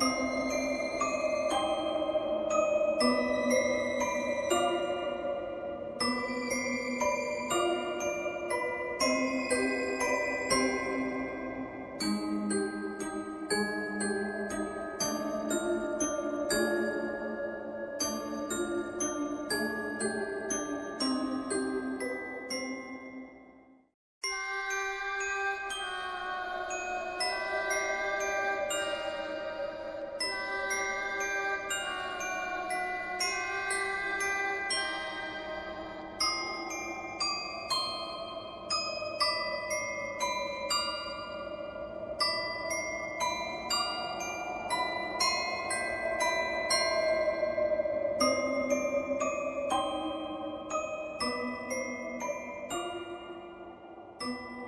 Música 0.00 0.45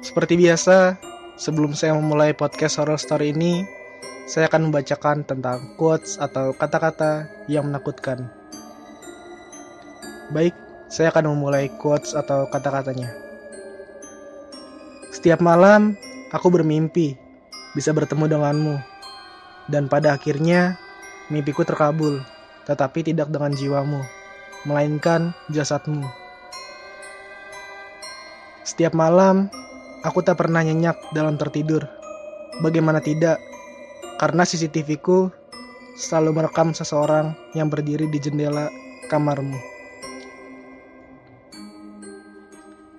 Seperti 0.08 0.40
biasa, 0.40 0.96
sebelum 1.36 1.76
saya 1.76 1.92
memulai 1.92 2.32
podcast 2.32 2.80
horror 2.80 2.96
story 2.96 3.36
ini, 3.36 3.68
saya 4.24 4.48
akan 4.48 4.72
membacakan 4.72 5.20
tentang 5.28 5.76
quotes 5.76 6.16
atau 6.16 6.56
kata-kata 6.56 7.28
yang 7.44 7.68
menakutkan. 7.68 8.24
Baik, 10.32 10.56
saya 10.88 11.12
akan 11.12 11.36
memulai 11.36 11.68
quotes 11.76 12.16
atau 12.16 12.48
kata-katanya. 12.48 13.12
Setiap 15.12 15.44
malam, 15.44 15.92
aku 16.32 16.48
bermimpi 16.56 17.12
bisa 17.76 17.92
bertemu 17.92 18.32
denganmu. 18.32 18.80
Dan 19.68 19.92
pada 19.92 20.16
akhirnya, 20.16 20.80
mimpiku 21.28 21.68
terkabul, 21.68 22.24
tetapi 22.64 23.04
tidak 23.04 23.28
dengan 23.28 23.52
jiwamu, 23.52 24.00
melainkan 24.64 25.36
jasadmu. 25.52 26.08
Setiap 28.64 28.96
malam, 28.96 29.52
Aku 30.06 30.22
tak 30.22 30.38
pernah 30.38 30.62
nyenyak 30.62 31.10
dalam 31.10 31.34
tertidur. 31.34 31.82
Bagaimana 32.62 33.02
tidak? 33.02 33.42
Karena 34.22 34.46
CCTV 34.46 34.88
ku 35.02 35.26
selalu 35.98 36.38
merekam 36.38 36.70
seseorang 36.70 37.34
yang 37.58 37.66
berdiri 37.66 38.06
di 38.06 38.22
jendela 38.22 38.70
kamarmu. 39.10 39.58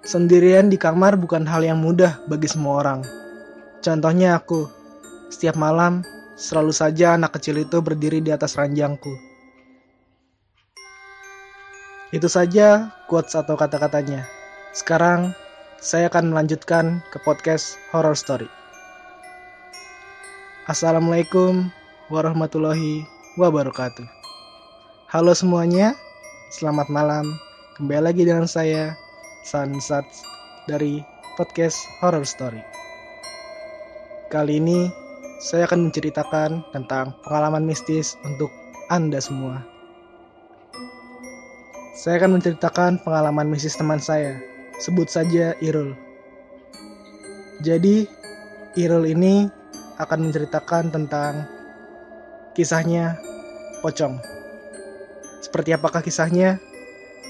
Sendirian 0.04 0.68
di 0.68 0.76
kamar 0.76 1.16
bukan 1.16 1.48
hal 1.48 1.64
yang 1.64 1.80
mudah 1.80 2.20
bagi 2.28 2.52
semua 2.52 2.84
orang. 2.84 3.00
Contohnya 3.80 4.36
aku, 4.36 4.68
setiap 5.32 5.56
malam 5.56 6.04
selalu 6.36 6.76
saja 6.76 7.16
anak 7.16 7.40
kecil 7.40 7.64
itu 7.64 7.80
berdiri 7.80 8.20
di 8.20 8.36
atas 8.36 8.60
ranjangku. 8.60 9.16
Itu 12.12 12.28
saja 12.28 12.92
quotes 13.08 13.40
atau 13.40 13.56
kata-katanya. 13.56 14.28
Sekarang 14.76 15.32
saya 15.80 16.12
akan 16.12 16.36
melanjutkan 16.36 17.00
ke 17.08 17.24
podcast 17.24 17.80
Horror 17.96 18.12
Story. 18.12 18.52
Assalamualaikum 20.68 21.72
warahmatullahi 22.12 23.08
wabarakatuh. 23.40 24.04
Halo 25.08 25.32
semuanya, 25.32 25.96
selamat 26.52 26.92
malam. 26.92 27.24
Kembali 27.80 28.12
lagi 28.12 28.28
dengan 28.28 28.44
saya, 28.44 28.92
Sansat 29.48 30.04
dari 30.68 31.00
podcast 31.40 31.80
Horror 32.04 32.28
Story. 32.28 32.60
Kali 34.28 34.60
ini, 34.60 34.92
saya 35.40 35.64
akan 35.64 35.88
menceritakan 35.88 36.60
tentang 36.76 37.16
pengalaman 37.24 37.64
mistis 37.64 38.20
untuk 38.28 38.52
Anda 38.92 39.24
semua. 39.24 39.64
Saya 41.96 42.20
akan 42.20 42.36
menceritakan 42.36 43.00
pengalaman 43.00 43.48
mistis 43.48 43.80
teman 43.80 44.04
saya 44.04 44.49
sebut 44.80 45.12
saja 45.12 45.54
Irul. 45.60 45.94
Jadi, 47.60 48.08
Irul 48.80 49.06
ini 49.12 49.52
akan 50.00 50.32
menceritakan 50.32 50.96
tentang 50.96 51.44
kisahnya 52.56 53.20
Pocong. 53.84 54.20
Seperti 55.44 55.76
apakah 55.76 56.04
kisahnya? 56.04 56.60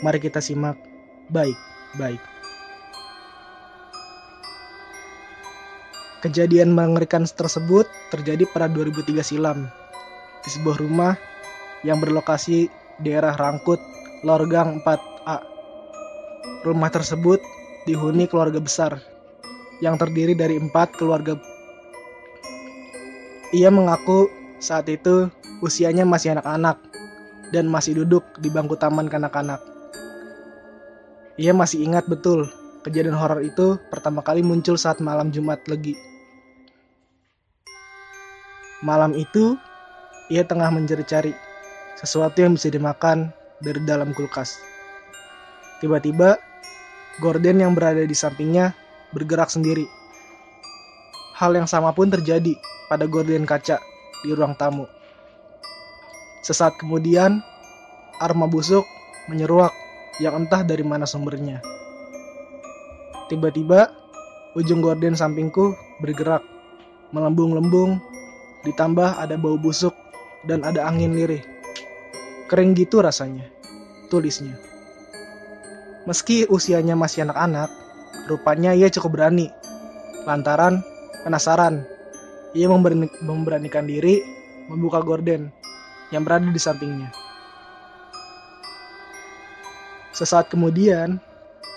Mari 0.02 0.22
kita 0.22 0.42
simak 0.42 0.78
baik-baik. 1.30 2.22
Kejadian 6.20 6.76
mengerikan 6.76 7.24
tersebut 7.24 7.88
terjadi 8.12 8.44
pada 8.50 8.68
2003 8.68 9.24
silam 9.24 9.72
di 10.44 10.50
sebuah 10.52 10.78
rumah 10.81 11.14
yang 11.88 12.04
berlokasi 12.04 12.68
daerah 13.00 13.38
Rangkut, 13.40 13.80
Lorgang 14.28 14.84
4A. 14.84 15.09
Rumah 16.59 16.92
tersebut 16.92 17.40
dihuni 17.88 18.28
keluarga 18.28 18.59
besar 18.59 19.00
yang 19.80 19.96
terdiri 19.96 20.36
dari 20.36 20.59
empat 20.59 20.92
keluarga. 21.00 21.40
Ia 23.56 23.72
mengaku 23.72 24.28
saat 24.59 24.92
itu 24.92 25.31
usianya 25.64 26.03
masih 26.03 26.36
anak-anak 26.36 26.78
dan 27.56 27.66
masih 27.72 28.03
duduk 28.03 28.22
di 28.44 28.52
bangku 28.52 28.75
taman 28.75 29.08
kanak-kanak. 29.08 29.64
Ia 31.40 31.56
masih 31.56 31.88
ingat 31.88 32.03
betul 32.12 32.52
kejadian 32.84 33.16
horor 33.16 33.40
itu 33.40 33.80
pertama 33.88 34.19
kali 34.19 34.44
muncul 34.44 34.75
saat 34.75 35.00
malam 35.00 35.31
Jumat 35.31 35.64
Legi. 35.72 35.96
Malam 38.80 39.12
itu, 39.16 39.59
ia 40.31 40.48
tengah 40.48 40.72
mencari-cari 40.72 41.36
sesuatu 42.00 42.39
yang 42.39 42.56
bisa 42.56 42.72
dimakan 42.72 43.31
dari 43.60 43.84
dalam 43.84 44.16
kulkas. 44.16 44.56
Tiba-tiba, 45.84 46.39
Gordon 47.18 47.58
yang 47.58 47.74
berada 47.74 48.06
di 48.06 48.14
sampingnya 48.14 48.78
bergerak 49.10 49.50
sendiri. 49.50 49.90
Hal 51.34 51.58
yang 51.58 51.66
sama 51.66 51.90
pun 51.98 52.14
terjadi 52.14 52.54
pada 52.86 53.10
gorden 53.10 53.50
kaca 53.50 53.82
di 54.22 54.30
ruang 54.36 54.54
tamu. 54.54 54.86
Sesaat 56.46 56.78
kemudian, 56.78 57.42
aroma 58.22 58.46
busuk 58.46 58.86
menyeruak 59.32 59.74
yang 60.22 60.46
entah 60.46 60.62
dari 60.62 60.86
mana 60.86 61.10
sumbernya. 61.10 61.64
Tiba-tiba, 63.32 63.90
ujung 64.54 64.84
gorden 64.84 65.16
sampingku 65.18 65.74
bergerak, 66.04 66.44
melembung-lembung, 67.16 67.98
ditambah 68.68 69.18
ada 69.18 69.40
bau 69.40 69.56
busuk 69.56 69.96
dan 70.46 70.62
ada 70.68 70.86
angin 70.86 71.16
lirih. 71.16 71.44
Kering 72.50 72.74
gitu 72.76 73.00
rasanya, 73.00 73.48
tulisnya. 74.10 74.69
Meski 76.07 76.48
usianya 76.48 76.96
masih 76.96 77.28
anak-anak, 77.28 77.68
rupanya 78.31 78.72
ia 78.72 78.88
cukup 78.88 79.19
berani. 79.19 79.51
Lantaran 80.24 80.80
penasaran, 81.28 81.84
ia 82.56 82.72
memberani, 82.72 83.12
memberanikan 83.25 83.84
diri 83.84 84.24
membuka 84.69 85.01
gorden 85.01 85.50
yang 86.13 86.24
berada 86.24 86.48
di 86.48 86.62
sampingnya. 86.62 87.10
Sesaat 90.13 90.51
kemudian, 90.51 91.18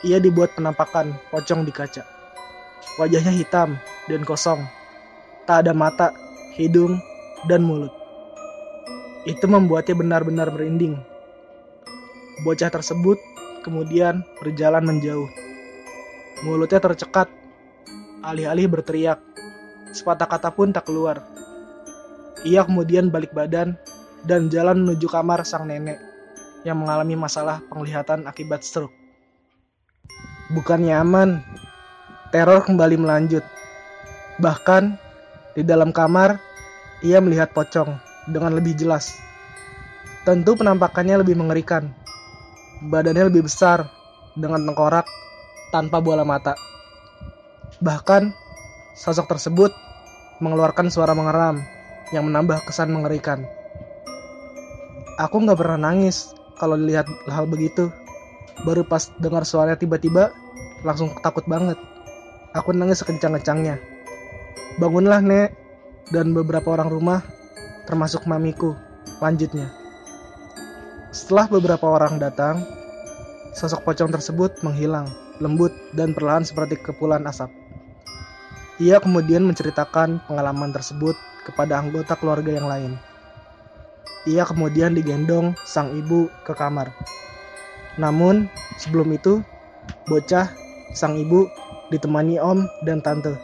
ia 0.02 0.19
dibuat 0.19 0.54
penampakan 0.54 1.14
pocong 1.30 1.62
di 1.62 1.72
kaca. 1.72 2.02
Wajahnya 2.98 3.32
hitam 3.32 3.78
dan 4.10 4.22
kosong. 4.26 4.60
Tak 5.46 5.66
ada 5.66 5.72
mata, 5.74 6.10
hidung, 6.54 6.98
dan 7.46 7.62
mulut. 7.62 7.90
Itu 9.26 9.46
membuatnya 9.46 9.94
benar-benar 9.94 10.50
merinding. 10.50 10.98
Bocah 12.42 12.72
tersebut 12.72 13.19
kemudian 13.62 14.26
berjalan 14.42 14.82
menjauh. 14.82 15.30
Mulutnya 16.42 16.82
tercekat, 16.82 17.30
alih-alih 18.26 18.66
berteriak. 18.66 19.22
Sepatah 19.94 20.26
kata 20.26 20.50
pun 20.50 20.74
tak 20.74 20.90
keluar. 20.90 21.22
Ia 22.42 22.66
kemudian 22.66 23.08
balik 23.08 23.30
badan 23.30 23.78
dan 24.26 24.50
jalan 24.50 24.82
menuju 24.82 25.06
kamar 25.06 25.46
sang 25.46 25.70
nenek 25.70 25.98
yang 26.66 26.82
mengalami 26.82 27.14
masalah 27.14 27.62
penglihatan 27.70 28.26
akibat 28.26 28.66
stroke. 28.66 28.94
Bukan 30.50 30.82
nyaman, 30.82 31.42
teror 32.34 32.66
kembali 32.66 32.98
melanjut. 32.98 33.46
Bahkan 34.42 34.98
di 35.54 35.62
dalam 35.62 35.94
kamar, 35.94 36.42
ia 37.06 37.22
melihat 37.22 37.54
pocong 37.54 37.94
dengan 38.26 38.58
lebih 38.58 38.74
jelas. 38.74 39.18
Tentu 40.22 40.54
penampakannya 40.54 41.22
lebih 41.22 41.34
mengerikan 41.38 41.90
badannya 42.90 43.31
lebih 43.31 43.46
besar 43.46 43.87
dengan 44.34 44.64
tengkorak 44.67 45.06
tanpa 45.70 46.02
bola 46.02 46.26
mata. 46.26 46.56
Bahkan 47.79 48.32
sosok 48.99 49.31
tersebut 49.31 49.70
mengeluarkan 50.43 50.90
suara 50.90 51.14
mengeram 51.14 51.62
yang 52.11 52.26
menambah 52.26 52.62
kesan 52.67 52.90
mengerikan. 52.90 53.46
Aku 55.20 55.38
nggak 55.44 55.61
pernah 55.61 55.93
nangis 55.93 56.34
kalau 56.58 56.75
lihat 56.75 57.06
hal 57.31 57.46
begitu. 57.46 57.93
Baru 58.67 58.84
pas 58.84 59.08
dengar 59.19 59.46
suaranya 59.46 59.79
tiba-tiba 59.79 60.31
langsung 60.82 61.14
takut 61.23 61.46
banget. 61.49 61.79
Aku 62.52 62.75
nangis 62.76 63.00
sekencang-kencangnya. 63.00 63.81
Bangunlah, 64.76 65.25
Nek. 65.25 65.56
Dan 66.12 66.37
beberapa 66.37 66.76
orang 66.76 66.93
rumah, 66.93 67.25
termasuk 67.88 68.29
mamiku. 68.29 68.76
Lanjutnya. 69.25 69.81
Setelah 71.12 71.44
beberapa 71.44 71.92
orang 71.92 72.16
datang, 72.16 72.64
sosok 73.52 73.84
pocong 73.84 74.08
tersebut 74.08 74.64
menghilang, 74.64 75.04
lembut 75.44 75.68
dan 75.92 76.16
perlahan 76.16 76.40
seperti 76.40 76.80
kepulan 76.80 77.28
asap. 77.28 77.52
Ia 78.80 78.96
kemudian 78.96 79.44
menceritakan 79.44 80.24
pengalaman 80.24 80.72
tersebut 80.72 81.12
kepada 81.44 81.84
anggota 81.84 82.16
keluarga 82.16 82.56
yang 82.56 82.64
lain. 82.64 82.92
Ia 84.24 84.48
kemudian 84.48 84.96
digendong 84.96 85.52
sang 85.68 85.92
ibu 85.92 86.32
ke 86.48 86.56
kamar. 86.56 86.88
Namun, 88.00 88.48
sebelum 88.80 89.12
itu, 89.12 89.44
bocah 90.08 90.48
sang 90.96 91.20
ibu 91.20 91.44
ditemani 91.92 92.40
om 92.40 92.64
dan 92.88 93.04
tante 93.04 93.36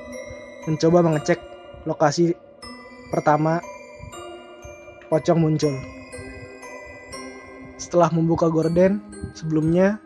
mencoba 0.65 1.05
mengecek 1.05 1.37
lokasi 1.85 2.33
pertama 3.13 3.61
pocong 5.13 5.37
muncul. 5.37 5.98
Setelah 7.89 8.13
membuka 8.13 8.53
gorden, 8.53 9.01
sebelumnya 9.33 9.97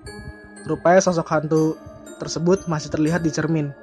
rupanya 0.71 1.03
sosok 1.03 1.27
hantu 1.35 1.75
tersebut 2.23 2.71
masih 2.71 2.95
terlihat 2.95 3.27
di 3.27 3.35
cermin. 3.35 3.75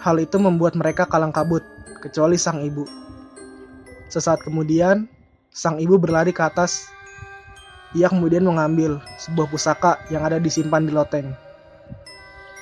Hal 0.00 0.16
itu 0.16 0.40
membuat 0.40 0.72
mereka 0.72 1.04
kalang 1.04 1.28
kabut, 1.28 1.60
kecuali 2.00 2.40
sang 2.40 2.64
ibu. 2.64 2.88
Sesaat 4.08 4.40
kemudian, 4.40 5.04
sang 5.52 5.76
ibu 5.76 6.00
berlari 6.00 6.32
ke 6.32 6.40
atas. 6.40 6.88
Ia 7.92 8.08
kemudian 8.08 8.48
mengambil 8.48 9.04
sebuah 9.20 9.52
pusaka 9.52 10.00
yang 10.08 10.24
ada 10.24 10.40
disimpan 10.40 10.88
di 10.88 10.96
loteng. 10.96 11.36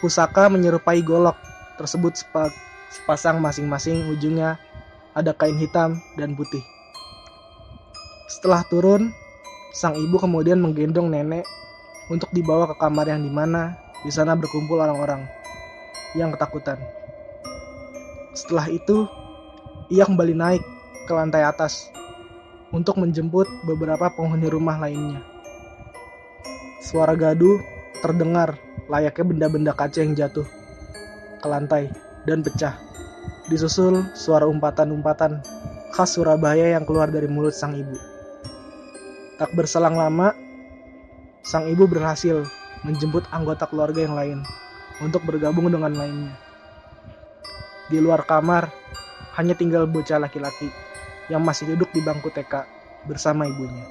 Pusaka 0.03 0.51
menyerupai 0.51 0.99
golok 0.99 1.39
tersebut 1.79 2.19
sepasang 2.91 3.39
masing-masing 3.39 4.11
ujungnya 4.11 4.59
ada 5.15 5.31
kain 5.31 5.55
hitam 5.55 6.03
dan 6.19 6.35
putih. 6.35 6.67
Setelah 8.27 8.67
turun, 8.67 9.15
sang 9.71 9.95
ibu 9.95 10.19
kemudian 10.19 10.59
menggendong 10.59 11.07
nenek 11.07 11.47
untuk 12.11 12.31
dibawa 12.35 12.67
ke 12.71 12.77
kamar 12.79 13.07
yang 13.07 13.23
di 13.23 13.31
mana 13.31 13.79
di 14.03 14.11
sana 14.11 14.35
berkumpul 14.35 14.83
orang-orang 14.83 15.23
yang 16.19 16.35
ketakutan. 16.35 16.79
Setelah 18.35 18.67
itu, 18.67 19.07
ia 19.91 20.07
kembali 20.07 20.35
naik 20.35 20.63
ke 21.07 21.13
lantai 21.15 21.47
atas 21.47 21.91
untuk 22.75 22.99
menjemput 22.99 23.47
beberapa 23.67 24.11
penghuni 24.11 24.51
rumah 24.51 24.79
lainnya. 24.79 25.23
Suara 26.83 27.15
gaduh 27.15 27.63
terdengar 28.03 28.59
layaknya 28.91 29.25
benda-benda 29.27 29.73
kaca 29.75 30.03
yang 30.03 30.19
jatuh 30.19 30.47
ke 31.39 31.47
lantai 31.47 31.91
dan 32.27 32.43
pecah. 32.43 32.79
Disusul 33.51 34.07
suara 34.15 34.47
umpatan-umpatan 34.47 35.43
khas 35.91 36.15
Surabaya 36.15 36.71
yang 36.75 36.87
keluar 36.87 37.11
dari 37.11 37.27
mulut 37.27 37.53
sang 37.55 37.75
ibu. 37.75 37.99
Tak 39.41 39.57
berselang 39.57 39.97
lama, 39.97 40.37
sang 41.41 41.65
ibu 41.65 41.89
berhasil 41.89 42.45
menjemput 42.85 43.25
anggota 43.33 43.65
keluarga 43.65 44.05
yang 44.05 44.13
lain 44.13 44.39
untuk 45.01 45.25
bergabung 45.25 45.73
dengan 45.73 45.97
lainnya. 45.97 46.37
Di 47.89 48.05
luar 48.05 48.29
kamar, 48.29 48.69
hanya 49.41 49.57
tinggal 49.57 49.89
bocah 49.89 50.21
laki-laki 50.21 50.69
yang 51.33 51.41
masih 51.41 51.73
duduk 51.73 51.89
di 51.97 52.05
bangku 52.05 52.29
TK 52.29 52.69
bersama 53.09 53.49
ibunya. 53.49 53.89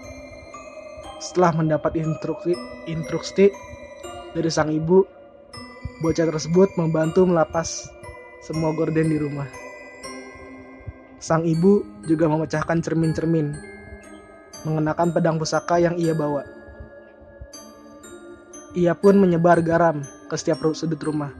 Setelah 1.17 1.57
mendapat 1.57 1.97
instruksi, 1.97 2.53
instruksi 2.85 3.49
dari 4.37 4.53
sang 4.53 4.69
ibu, 4.69 5.01
bocah 6.05 6.29
tersebut 6.29 6.77
membantu 6.77 7.25
melapas 7.25 7.89
semua 8.45 8.69
gorden 8.77 9.09
di 9.09 9.17
rumah. 9.17 9.49
Sang 11.17 11.41
ibu 11.41 11.81
juga 12.05 12.29
memecahkan 12.29 12.85
cermin-cermin, 12.85 13.78
mengenakan 14.67 15.13
pedang 15.13 15.37
pusaka 15.39 15.79
yang 15.79 15.95
ia 15.95 16.11
bawa. 16.11 16.43
Ia 18.77 18.93
pun 18.93 19.17
menyebar 19.17 19.59
garam 19.65 20.05
ke 20.29 20.35
setiap 20.37 20.61
sudut 20.77 21.01
rumah. 21.01 21.33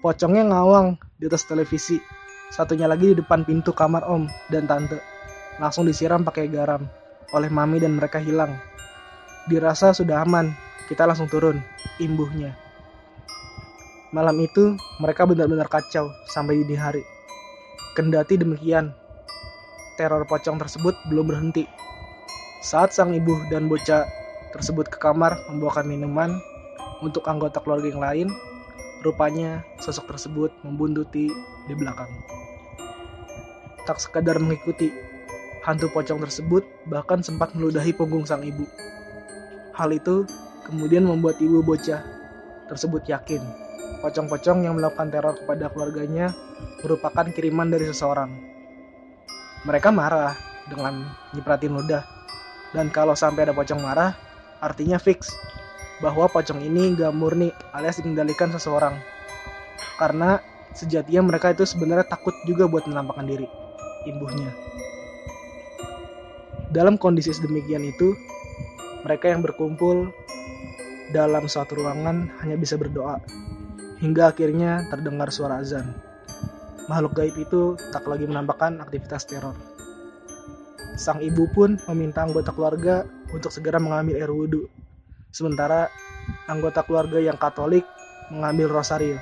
Pocongnya 0.00 0.48
ngawang 0.52 0.96
di 1.20 1.28
atas 1.28 1.44
televisi, 1.44 2.00
satunya 2.52 2.88
lagi 2.88 3.12
di 3.12 3.16
depan 3.20 3.44
pintu 3.44 3.72
kamar 3.72 4.04
om 4.08 4.28
dan 4.48 4.64
tante. 4.68 5.00
Langsung 5.60 5.86
disiram 5.86 6.24
pakai 6.24 6.50
garam 6.50 6.84
oleh 7.32 7.50
mami 7.52 7.80
dan 7.80 7.96
mereka 7.96 8.20
hilang. 8.20 8.56
Dirasa 9.48 9.92
sudah 9.92 10.24
aman, 10.24 10.52
kita 10.88 11.04
langsung 11.04 11.28
turun, 11.28 11.60
imbuhnya. 12.00 12.56
Malam 14.14 14.38
itu, 14.40 14.78
mereka 15.02 15.26
benar-benar 15.26 15.68
kacau 15.68 16.08
sampai 16.30 16.62
dini 16.62 16.78
hari. 16.78 17.02
Kendati 17.98 18.38
demikian, 18.40 18.94
teror 20.00 20.24
pocong 20.24 20.56
tersebut 20.56 20.94
belum 21.10 21.28
berhenti. 21.28 21.83
Saat 22.64 22.96
sang 22.96 23.12
ibu 23.12 23.44
dan 23.52 23.68
bocah 23.68 24.08
tersebut 24.56 24.88
ke 24.88 24.96
kamar 24.96 25.36
membawakan 25.52 25.84
minuman 25.84 26.40
untuk 27.04 27.28
anggota 27.28 27.60
keluarga 27.60 27.92
yang 27.92 28.00
lain, 28.00 28.28
rupanya 29.04 29.68
sosok 29.84 30.16
tersebut 30.16 30.48
membuntuti 30.64 31.28
di 31.68 31.74
belakang. 31.76 32.08
Tak 33.84 34.00
sekadar 34.00 34.40
mengikuti, 34.40 34.88
hantu 35.60 35.92
pocong 35.92 36.24
tersebut 36.24 36.64
bahkan 36.88 37.20
sempat 37.20 37.52
meludahi 37.52 37.92
punggung 37.92 38.24
sang 38.24 38.40
ibu. 38.40 38.64
Hal 39.76 39.92
itu 39.92 40.24
kemudian 40.64 41.04
membuat 41.04 41.36
ibu 41.44 41.60
bocah 41.60 42.00
tersebut 42.72 43.04
yakin 43.04 43.44
pocong-pocong 44.00 44.64
yang 44.64 44.76
melakukan 44.76 45.12
teror 45.12 45.36
kepada 45.36 45.68
keluarganya 45.68 46.32
merupakan 46.80 47.28
kiriman 47.28 47.68
dari 47.68 47.88
seseorang. 47.88 48.32
Mereka 49.68 49.88
marah 49.92 50.32
dengan 50.68 51.12
nyipratin 51.32 51.72
ludah. 51.72 52.13
Dan 52.74 52.90
kalau 52.90 53.14
sampai 53.14 53.46
ada 53.46 53.54
pocong 53.54 53.78
marah, 53.78 54.18
artinya 54.58 54.98
fix 54.98 55.30
bahwa 56.02 56.26
pocong 56.26 56.58
ini 56.58 56.98
gak 56.98 57.14
murni 57.14 57.54
alias 57.70 58.02
dikendalikan 58.02 58.50
seseorang. 58.50 58.98
Karena 59.94 60.42
sejatinya 60.74 61.30
mereka 61.30 61.54
itu 61.54 61.62
sebenarnya 61.62 62.10
takut 62.10 62.34
juga 62.50 62.66
buat 62.66 62.82
menampakkan 62.90 63.30
diri, 63.30 63.46
imbuhnya. 64.10 64.50
Dalam 66.74 66.98
kondisi 66.98 67.30
sedemikian 67.30 67.86
itu, 67.86 68.18
mereka 69.06 69.30
yang 69.30 69.46
berkumpul 69.46 70.10
dalam 71.14 71.46
suatu 71.46 71.78
ruangan 71.78 72.26
hanya 72.42 72.58
bisa 72.58 72.74
berdoa, 72.74 73.22
hingga 74.02 74.34
akhirnya 74.34 74.82
terdengar 74.90 75.30
suara 75.30 75.62
azan. 75.62 75.94
Makhluk 76.90 77.14
gaib 77.14 77.36
itu 77.38 77.78
tak 77.94 78.02
lagi 78.10 78.26
menampakkan 78.26 78.82
aktivitas 78.82 79.30
teror. 79.30 79.54
Sang 80.94 81.18
ibu 81.18 81.50
pun 81.50 81.74
meminta 81.90 82.22
anggota 82.22 82.54
keluarga 82.54 83.02
untuk 83.34 83.50
segera 83.50 83.82
mengambil 83.82 84.14
air 84.14 84.30
wudhu, 84.30 84.70
sementara 85.34 85.90
anggota 86.46 86.86
keluarga 86.86 87.18
yang 87.18 87.34
katolik 87.34 87.82
mengambil 88.30 88.70
rosario. 88.70 89.18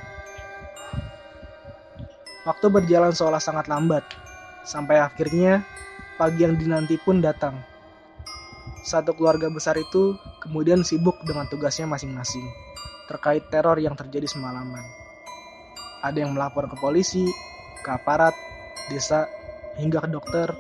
Waktu 2.45 2.67
berjalan 2.69 3.17
seolah 3.17 3.41
sangat 3.41 3.73
lambat, 3.73 4.05
sampai 4.69 5.01
akhirnya 5.01 5.65
pagi 6.21 6.45
yang 6.45 6.61
dinanti 6.61 7.01
pun 7.01 7.25
datang. 7.25 7.57
Satu 8.85 9.17
keluarga 9.17 9.49
besar 9.49 9.79
itu 9.81 10.19
kemudian 10.45 10.85
sibuk 10.85 11.17
dengan 11.25 11.49
tugasnya 11.49 11.89
masing-masing 11.89 12.45
terkait 13.07 13.49
teror 13.49 13.79
yang 13.81 13.97
terjadi 13.97 14.29
semalaman. 14.29 14.83
Ada 16.03 16.27
yang 16.27 16.35
melapor 16.35 16.67
ke 16.67 16.77
polisi, 16.77 17.31
ke 17.81 17.91
aparat, 17.95 18.35
desa, 18.91 19.31
hingga 19.79 20.03
ke 20.03 20.09
dokter 20.11 20.51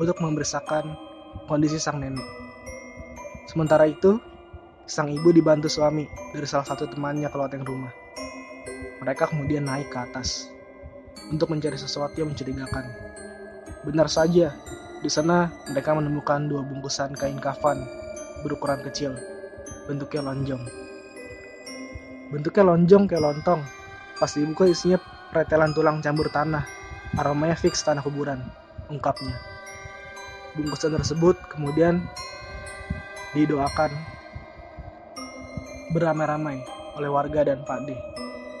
untuk 0.00 0.16
membersakan 0.20 0.96
kondisi 1.48 1.76
sang 1.76 2.00
nenek. 2.00 2.24
Sementara 3.48 3.84
itu, 3.84 4.16
sang 4.88 5.12
ibu 5.12 5.28
dibantu 5.32 5.68
suami 5.68 6.08
dari 6.32 6.46
salah 6.48 6.64
satu 6.64 6.88
temannya 6.88 7.28
ke 7.28 7.36
loteng 7.36 7.64
rumah. 7.66 7.92
Mereka 9.02 9.28
kemudian 9.34 9.66
naik 9.66 9.90
ke 9.90 9.98
atas 9.98 10.48
untuk 11.28 11.50
mencari 11.50 11.74
sesuatu 11.74 12.14
yang 12.16 12.30
mencurigakan. 12.30 12.86
Benar 13.82 14.06
saja, 14.06 14.54
di 15.02 15.10
sana 15.10 15.50
mereka 15.68 15.90
menemukan 15.92 16.46
dua 16.46 16.62
bungkusan 16.62 17.18
kain 17.18 17.42
kafan 17.42 17.82
berukuran 18.46 18.82
kecil, 18.86 19.18
bentuknya 19.90 20.22
lonjong. 20.22 20.62
Bentuknya 22.30 22.64
lonjong 22.72 23.04
kayak 23.10 23.22
lontong. 23.22 23.60
Pas 24.16 24.30
dibuka 24.32 24.64
isinya 24.64 24.96
pretelan 25.34 25.74
tulang 25.74 25.98
campur 26.00 26.30
tanah. 26.30 26.64
Aromanya 27.18 27.58
fix 27.58 27.84
tanah 27.84 28.00
kuburan, 28.00 28.40
ungkapnya. 28.88 29.51
Bungkusan 30.52 30.92
tersebut 30.92 31.32
kemudian 31.48 32.04
didoakan 33.32 33.88
beramai-ramai 35.96 36.60
oleh 37.00 37.08
warga 37.08 37.48
dan 37.48 37.64
Pak 37.64 37.88
D. 37.88 37.96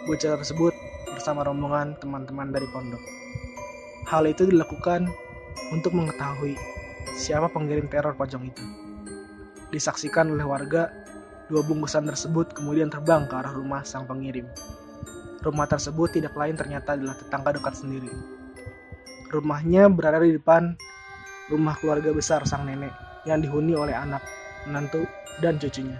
Bocah 0.08 0.40
tersebut 0.40 0.72
bersama 1.12 1.44
rombongan 1.44 1.92
teman-teman 2.00 2.48
dari 2.48 2.64
pondok. 2.72 3.02
Hal 4.08 4.24
itu 4.24 4.48
dilakukan 4.48 5.04
untuk 5.68 5.92
mengetahui 5.92 6.56
siapa 7.12 7.52
pengirim 7.52 7.84
teror 7.92 8.16
pocong 8.16 8.48
itu. 8.48 8.64
Disaksikan 9.68 10.32
oleh 10.32 10.48
warga, 10.48 10.88
dua 11.52 11.60
bungkusan 11.60 12.08
tersebut 12.08 12.56
kemudian 12.56 12.88
terbang 12.88 13.28
ke 13.28 13.36
arah 13.36 13.52
rumah 13.52 13.84
sang 13.84 14.08
pengirim. 14.08 14.48
Rumah 15.44 15.68
tersebut 15.68 16.16
tidak 16.16 16.32
lain 16.40 16.56
ternyata 16.56 16.96
adalah 16.96 17.20
tetangga 17.20 17.52
dekat 17.52 17.76
sendiri. 17.76 18.08
Rumahnya 19.28 19.92
berada 19.92 20.24
di 20.24 20.40
depan 20.40 20.72
rumah 21.50 21.74
keluarga 21.80 22.14
besar 22.14 22.46
sang 22.46 22.68
nenek 22.68 22.92
yang 23.26 23.42
dihuni 23.42 23.74
oleh 23.74 23.94
anak, 23.94 24.22
menantu, 24.66 25.06
dan 25.42 25.58
cucunya. 25.58 25.98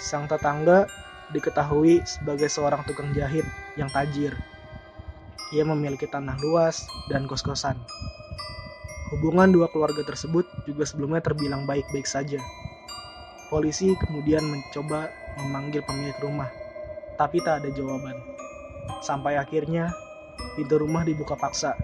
Sang 0.00 0.28
tetangga 0.28 0.84
diketahui 1.32 2.04
sebagai 2.04 2.50
seorang 2.52 2.84
tukang 2.84 3.14
jahit 3.16 3.46
yang 3.80 3.88
tajir. 3.88 4.36
Ia 5.54 5.64
memiliki 5.64 6.04
tanah 6.10 6.36
luas 6.40 6.84
dan 7.08 7.24
kos-kosan. 7.30 7.78
Hubungan 9.14 9.54
dua 9.54 9.70
keluarga 9.70 10.02
tersebut 10.02 10.44
juga 10.66 10.82
sebelumnya 10.88 11.22
terbilang 11.22 11.64
baik-baik 11.68 12.08
saja. 12.08 12.40
Polisi 13.52 13.94
kemudian 14.00 14.42
mencoba 14.42 15.12
memanggil 15.38 15.84
pemilik 15.86 16.16
rumah, 16.18 16.50
tapi 17.14 17.38
tak 17.44 17.62
ada 17.62 17.70
jawaban. 17.70 18.16
Sampai 19.04 19.38
akhirnya 19.38 19.92
pintu 20.58 20.80
rumah 20.80 21.06
dibuka 21.06 21.38
paksa. 21.38 21.76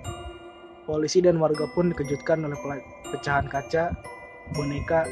Polisi 0.89 1.21
dan 1.21 1.37
warga 1.37 1.69
pun 1.71 1.93
dikejutkan 1.93 2.41
oleh 2.45 2.57
pecahan 3.13 3.47
kaca, 3.47 3.93
boneka, 4.57 5.07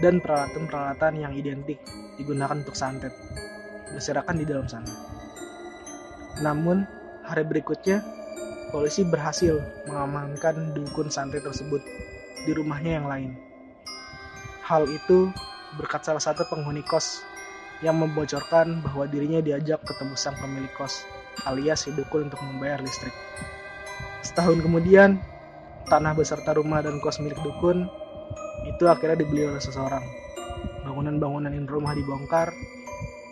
dan 0.00 0.18
peralatan-peralatan 0.18 1.20
yang 1.20 1.32
identik 1.36 1.78
digunakan 2.16 2.58
untuk 2.58 2.74
santet 2.74 3.12
berserakan 3.92 4.40
di 4.40 4.46
dalam 4.48 4.66
sana. 4.66 4.88
Namun, 6.40 6.88
hari 7.22 7.44
berikutnya, 7.44 8.00
polisi 8.72 9.04
berhasil 9.04 9.60
mengamankan 9.84 10.72
dukun 10.72 11.12
santet 11.12 11.44
tersebut 11.44 11.84
di 12.48 12.52
rumahnya 12.56 12.98
yang 12.98 13.06
lain. 13.06 13.30
Hal 14.64 14.88
itu 14.88 15.28
berkat 15.76 16.02
salah 16.08 16.24
satu 16.24 16.48
penghuni 16.48 16.80
kos 16.88 17.20
yang 17.84 17.98
membocorkan 18.00 18.80
bahwa 18.80 19.04
dirinya 19.10 19.42
diajak 19.42 19.82
ketemu 19.84 20.14
sang 20.16 20.38
pemilik 20.38 20.70
kos 20.78 21.04
alias 21.44 21.84
si 21.84 21.90
dukun 21.92 22.30
untuk 22.30 22.40
membayar 22.40 22.78
listrik. 22.80 23.12
Setahun 24.22 24.62
kemudian, 24.62 25.18
tanah 25.90 26.14
beserta 26.14 26.54
rumah 26.54 26.78
dan 26.80 27.02
kos 27.02 27.18
milik 27.18 27.38
dukun 27.42 27.90
itu 28.70 28.84
akhirnya 28.86 29.18
dibeli 29.18 29.50
oleh 29.50 29.58
seseorang. 29.58 30.02
Bangunan-bangunan 30.86 31.50
rumah 31.66 31.94
dibongkar, 31.94 32.54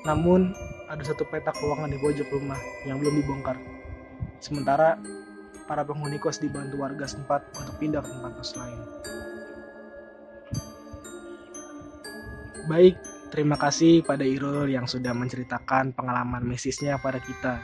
namun 0.03 0.51
ada 0.91 1.03
satu 1.07 1.23
petak 1.31 1.55
ruangan 1.63 1.87
di 1.87 1.99
pojok 2.03 2.29
rumah 2.35 2.59
yang 2.83 2.99
belum 2.99 3.23
dibongkar. 3.23 3.55
Sementara 4.43 4.99
para 5.71 5.87
penghuni 5.87 6.19
kos 6.19 6.43
dibantu 6.43 6.83
warga 6.83 7.07
sempat 7.07 7.47
untuk 7.55 7.79
pindah 7.79 8.03
ke 8.03 8.11
tempat 8.11 8.33
kos 8.35 8.59
lain. 8.59 8.81
Baik, 12.67 12.99
terima 13.31 13.55
kasih 13.55 14.03
pada 14.03 14.27
Irul 14.27 14.67
yang 14.67 14.91
sudah 14.91 15.15
menceritakan 15.15 15.95
pengalaman 15.95 16.43
misisnya 16.43 16.99
pada 16.99 17.23
kita. 17.23 17.63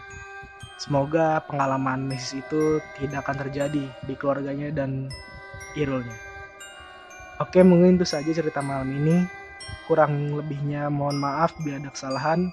Semoga 0.77 1.41
pengalaman 1.49 2.05
misis 2.05 2.45
itu 2.45 2.85
tidak 3.01 3.25
akan 3.25 3.49
terjadi 3.49 3.85
di 3.89 4.15
keluarganya 4.15 4.69
dan 4.69 5.09
Irulnya. 5.73 6.17
Oke, 7.41 7.61
mungkin 7.65 7.97
itu 7.97 8.05
saja 8.09 8.29
cerita 8.29 8.61
malam 8.61 8.89
ini. 8.93 9.25
Kurang 9.89 10.37
lebihnya 10.37 10.93
mohon 10.93 11.17
maaf 11.21 11.57
bila 11.61 11.81
ada 11.81 11.93
kesalahan. 11.93 12.53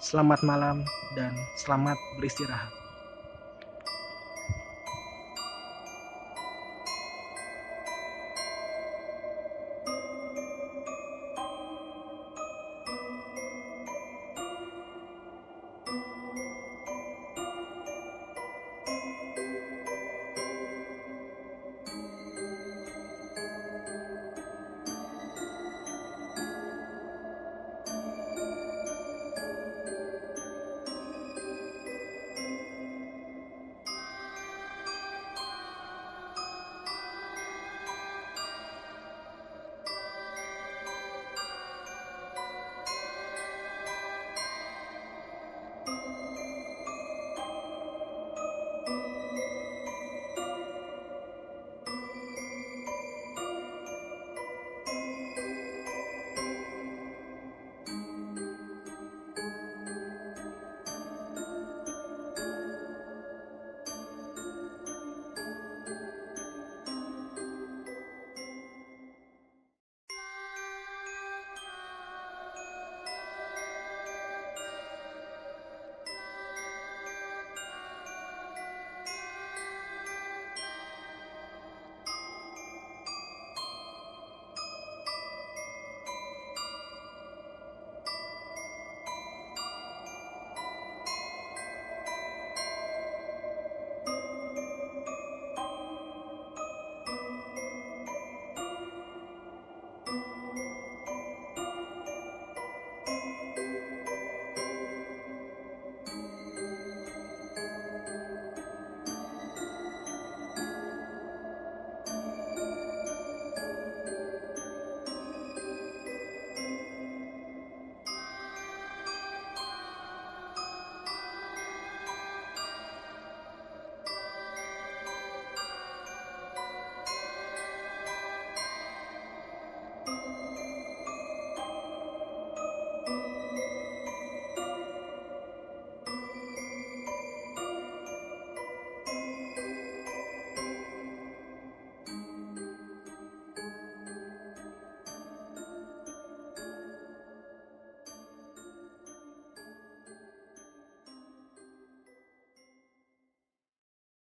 Selamat 0.00 0.40
malam 0.44 0.84
dan 1.16 1.32
selamat 1.60 1.96
beristirahat. 2.18 2.81